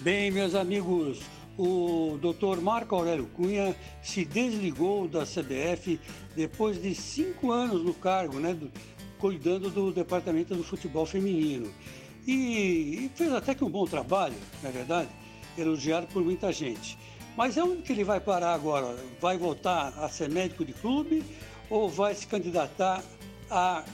Bem, 0.00 0.30
meus 0.30 0.54
amigos, 0.54 1.20
o 1.58 2.18
Dr. 2.22 2.58
Marco 2.62 2.94
Aurélio 2.94 3.26
Cunha 3.36 3.76
se 4.02 4.24
desligou 4.24 5.06
da 5.06 5.26
CBF 5.26 6.00
depois 6.34 6.80
de 6.80 6.94
cinco 6.94 7.52
anos 7.52 7.84
no 7.84 7.92
cargo, 7.92 8.40
né, 8.40 8.54
do, 8.54 8.72
cuidando 9.18 9.68
do 9.68 9.92
departamento 9.92 10.54
do 10.54 10.64
futebol 10.64 11.04
feminino. 11.04 11.70
E, 12.26 12.32
e, 12.32 13.10
fez 13.14 13.30
até 13.30 13.54
que 13.54 13.62
um 13.62 13.68
bom 13.68 13.84
trabalho, 13.84 14.36
na 14.62 14.70
é 14.70 14.72
verdade, 14.72 15.10
elogiado 15.58 16.06
por 16.06 16.24
muita 16.24 16.50
gente. 16.50 16.96
Mas 17.36 17.58
é 17.58 17.62
onde 17.62 17.82
que 17.82 17.92
ele 17.92 18.02
vai 18.02 18.20
parar 18.20 18.54
agora? 18.54 18.96
Vai 19.20 19.36
voltar 19.36 19.92
a 19.98 20.08
ser 20.08 20.30
médico 20.30 20.64
de 20.64 20.72
clube 20.72 21.22
ou 21.68 21.90
vai 21.90 22.14
se 22.14 22.26
candidatar 22.26 23.04
a 23.50 23.84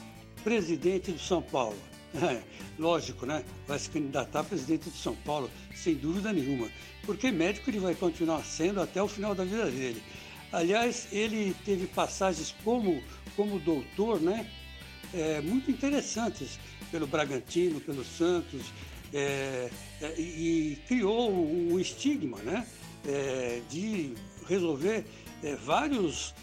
presidente 0.44 1.10
do 1.10 1.18
São 1.18 1.42
Paulo? 1.42 1.76
Lógico, 2.78 3.26
né? 3.26 3.44
Vai 3.66 3.78
se 3.78 3.90
candidatar 3.90 4.40
a 4.40 4.44
presidente 4.44 4.90
de 4.90 4.96
São 4.98 5.14
Paulo, 5.16 5.50
sem 5.74 5.94
dúvida 5.94 6.32
nenhuma. 6.32 6.68
Porque 7.04 7.30
médico 7.30 7.70
ele 7.70 7.78
vai 7.78 7.94
continuar 7.94 8.44
sendo 8.44 8.80
até 8.80 9.02
o 9.02 9.08
final 9.08 9.34
da 9.34 9.44
vida 9.44 9.70
dele. 9.70 10.02
Aliás, 10.52 11.08
ele 11.12 11.54
teve 11.64 11.86
passagens 11.86 12.54
como, 12.64 13.02
como 13.34 13.58
doutor, 13.58 14.20
né? 14.20 14.50
É, 15.14 15.40
muito 15.40 15.70
interessantes 15.70 16.58
pelo 16.90 17.06
Bragantino, 17.06 17.80
pelo 17.80 18.04
Santos, 18.04 18.72
é, 19.12 19.70
é, 20.00 20.20
e 20.20 20.78
criou 20.86 21.30
um 21.32 21.78
estigma, 21.78 22.38
né? 22.38 22.66
É, 23.06 23.60
de 23.70 24.14
resolver 24.48 25.04
é, 25.42 25.54
vários, 25.56 26.34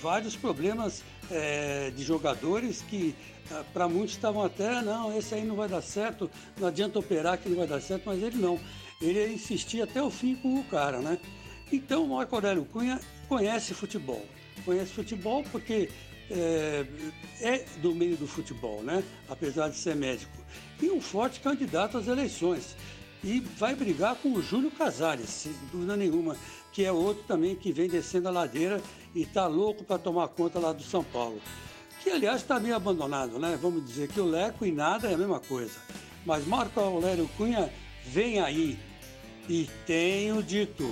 vários 0.00 0.36
problemas 0.36 1.02
é, 1.30 1.90
de 1.90 2.02
jogadores 2.02 2.82
que 2.82 3.14
ah, 3.50 3.64
para 3.72 3.88
muitos 3.88 4.14
estavam 4.14 4.44
até, 4.44 4.82
não, 4.82 5.16
esse 5.16 5.34
aí 5.34 5.44
não 5.44 5.56
vai 5.56 5.68
dar 5.68 5.82
certo, 5.82 6.30
não 6.58 6.68
adianta 6.68 6.98
operar 6.98 7.38
que 7.38 7.48
não 7.48 7.56
vai 7.56 7.66
dar 7.66 7.80
certo, 7.80 8.04
mas 8.06 8.22
ele 8.22 8.36
não. 8.36 8.58
Ele 9.00 9.34
insistia 9.34 9.84
até 9.84 10.02
o 10.02 10.10
fim 10.10 10.36
com 10.36 10.60
o 10.60 10.64
cara, 10.64 11.00
né? 11.00 11.18
Então, 11.72 12.04
o 12.04 12.08
Marco 12.08 12.34
Aurélio 12.34 12.64
Cunha 12.66 13.00
conhece 13.28 13.74
futebol. 13.74 14.24
Conhece 14.64 14.92
futebol 14.92 15.42
porque 15.50 15.88
é, 16.30 16.86
é, 17.40 17.64
do 17.80 17.94
meio 17.94 18.16
do 18.16 18.26
futebol, 18.26 18.82
né? 18.82 19.02
Apesar 19.28 19.68
de 19.68 19.76
ser 19.76 19.96
médico. 19.96 20.32
E 20.80 20.90
um 20.90 21.00
forte 21.00 21.40
candidato 21.40 21.98
às 21.98 22.06
eleições. 22.06 22.76
E 23.24 23.40
vai 23.40 23.74
brigar 23.74 24.16
com 24.16 24.32
o 24.32 24.42
Júlio 24.42 24.70
Casares, 24.70 25.28
sem 25.28 25.52
dúvida 25.70 25.96
nenhuma, 25.96 26.36
que 26.72 26.84
é 26.84 26.90
outro 26.90 27.22
também 27.24 27.54
que 27.54 27.72
vem 27.72 27.88
descendo 27.88 28.28
a 28.28 28.32
ladeira 28.32 28.80
e 29.14 29.22
está 29.22 29.46
louco 29.46 29.84
para 29.84 29.98
tomar 29.98 30.28
conta 30.28 30.58
lá 30.58 30.72
do 30.72 30.82
São 30.82 31.04
Paulo 31.04 31.40
que 32.02 32.10
aliás 32.10 32.42
está 32.42 32.58
meio 32.58 32.74
abandonado, 32.74 33.38
né? 33.38 33.56
Vamos 33.60 33.84
dizer 33.86 34.08
que 34.08 34.20
o 34.20 34.24
Leco 34.24 34.66
e 34.66 34.72
nada 34.72 35.08
é 35.08 35.14
a 35.14 35.18
mesma 35.18 35.38
coisa. 35.38 35.78
Mas 36.26 36.46
Marco 36.46 36.80
Aurélio 36.80 37.28
Cunha 37.36 37.72
vem 38.04 38.40
aí 38.40 38.78
e 39.48 39.68
tenho 39.86 40.42
dito. 40.42 40.84